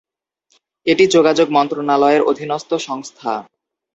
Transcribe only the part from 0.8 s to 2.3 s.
এটি যোগাযোগ মন্ত্রণালয়ের